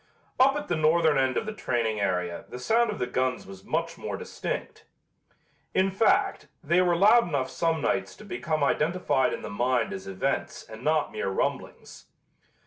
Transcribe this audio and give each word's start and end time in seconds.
Up 0.39 0.55
at 0.55 0.67
the 0.67 0.75
northern 0.75 1.19
end 1.19 1.37
of 1.37 1.45
the 1.45 1.53
training 1.53 1.99
area 1.99 2.45
the 2.49 2.57
sound 2.57 2.89
of 2.89 2.97
the 2.97 3.05
guns 3.05 3.45
was 3.45 3.63
much 3.63 3.99
more 3.99 4.17
distinct. 4.17 4.83
In 5.75 5.91
fact, 5.91 6.47
they 6.63 6.81
were 6.81 6.95
loud 6.95 7.27
enough 7.27 7.51
some 7.51 7.81
nights 7.81 8.15
to 8.15 8.25
become 8.25 8.63
identified 8.63 9.31
in 9.31 9.43
the 9.43 9.49
mind 9.51 9.93
as 9.93 10.07
events 10.07 10.67
and 10.67 10.83
not 10.83 11.11
mere 11.11 11.29
rumblings. 11.29 12.07